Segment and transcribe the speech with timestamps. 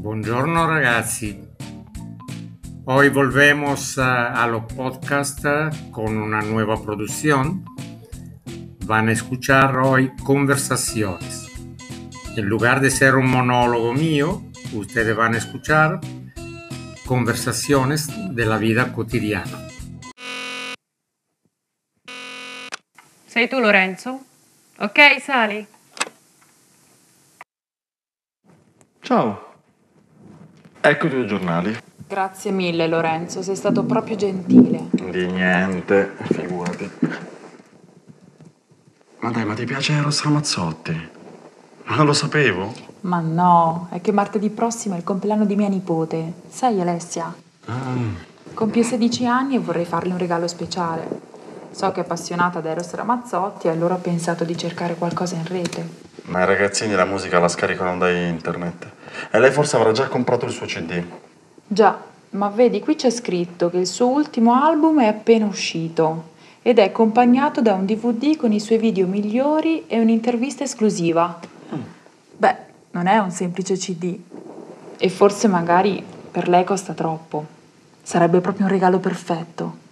[0.00, 1.42] Buongiorno ragazzi,
[2.84, 5.44] hoy volvemos a, los podcast
[5.90, 7.64] con una nueva producción.
[8.86, 11.48] Van a escuchar hoy conversaciones.
[12.36, 15.98] En lugar de ser un monólogo mío, ustedes van a escuchar
[17.04, 19.66] conversaciones de la vida cotidiana.
[23.26, 24.20] Sei tu Lorenzo?
[24.78, 25.66] Ok, sali.
[29.02, 29.47] Ciao.
[30.80, 31.76] Ecco i tuoi giornali.
[32.06, 34.88] Grazie mille Lorenzo, sei stato proprio gentile.
[34.90, 36.90] Di niente, figurati.
[39.18, 41.08] Ma dai, ma ti piace Eros Ramazzotti?
[41.84, 42.72] Ma non lo sapevo?
[43.00, 46.32] Ma no, è che martedì prossimo è il compleanno di mia nipote.
[46.48, 47.34] Sai Alessia?
[47.66, 48.26] Ah.
[48.54, 51.27] Compie 16 anni e vorrei farle un regalo speciale.
[51.70, 55.46] So che è appassionata da Eros Ramazzotti e allora ho pensato di cercare qualcosa in
[55.46, 56.06] rete.
[56.22, 58.86] Ma i ragazzini la musica la scaricano da internet.
[59.30, 61.02] E lei forse avrà già comprato il suo CD.
[61.66, 61.98] Già,
[62.30, 66.84] ma vedi, qui c'è scritto che il suo ultimo album è appena uscito ed è
[66.84, 71.38] accompagnato da un DVD con i suoi video migliori e un'intervista esclusiva.
[71.74, 71.80] Mm.
[72.36, 72.56] Beh,
[72.90, 74.18] non è un semplice CD.
[74.98, 77.46] E forse magari per lei costa troppo.
[78.02, 79.86] Sarebbe proprio un regalo perfetto.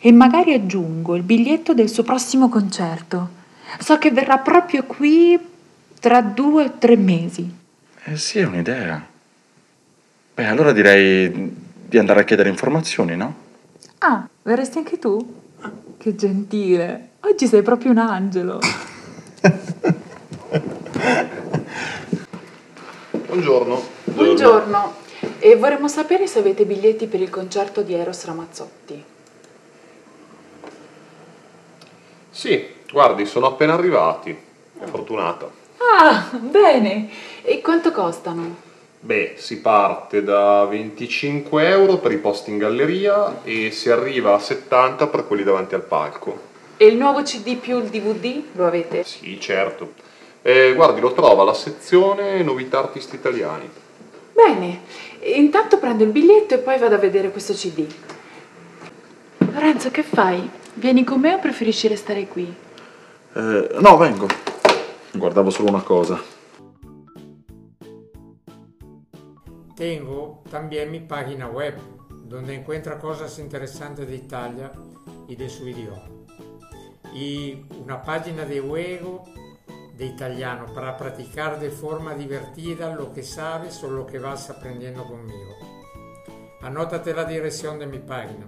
[0.00, 3.38] E magari aggiungo il biglietto del suo prossimo concerto
[3.78, 5.38] So che verrà proprio qui
[6.00, 7.48] tra due o tre mesi.
[8.04, 9.06] Eh sì, è un'idea.
[10.34, 11.54] Beh, allora direi
[11.86, 13.48] di andare a chiedere informazioni, no?
[13.98, 15.38] Ah, verresti anche tu?
[15.96, 17.10] Che gentile.
[17.20, 18.58] Oggi sei proprio un angelo.
[23.26, 23.82] Buongiorno.
[24.04, 24.94] Buongiorno.
[25.38, 29.04] E vorremmo sapere se avete biglietti per il concerto di Eros Ramazzotti.
[32.40, 34.34] Sì, guardi, sono appena arrivati.
[34.84, 35.50] Fortunata.
[35.76, 37.10] Ah, bene.
[37.42, 38.56] E quanto costano?
[38.98, 44.38] Beh, si parte da 25 euro per i posti in galleria e si arriva a
[44.38, 46.40] 70 per quelli davanti al palco.
[46.78, 49.04] E il nuovo CD più il DVD lo avete?
[49.04, 49.92] Sì, certo.
[50.40, 53.68] Eh, guardi, lo trova alla sezione Novità Artisti Italiani.
[54.32, 54.80] Bene,
[55.34, 57.86] intanto prendo il biglietto e poi vado a vedere questo CD.
[59.52, 60.58] Lorenzo, che fai?
[60.80, 62.56] Vieni con me o preferisci restare qui?
[63.34, 64.26] Eh, no, vengo.
[65.12, 66.18] Guardavo solo una cosa.
[69.74, 71.74] Tengo también mi página web,
[72.24, 74.72] donde encuentra cosas interesantes de Italia
[75.28, 76.08] y de su idioma.
[77.12, 79.24] Y una página de juego
[79.98, 85.04] de italiano para practicar de forma divertida lo que sabes o lo que vas aprendiendo
[85.04, 85.56] conmigo.
[86.62, 88.46] Anótate la dirección de mi página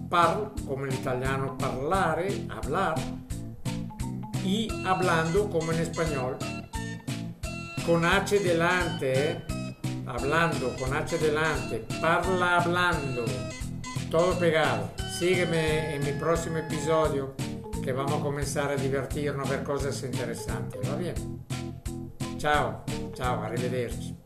[0.09, 2.97] par como en italiano parlare, hablar,
[4.45, 6.37] y hablando como en español.
[7.87, 9.43] Con H delante, ¿eh?
[10.07, 13.25] hablando, con H delante, parla hablando,
[14.11, 14.91] todo pegado.
[15.19, 17.35] Sígueme en mi próximo episodio
[17.81, 21.15] che vamos a comenzar a divertirnos a ver cosas interesanti, va bene?
[22.37, 24.20] Ciao, ciao, arrivederci.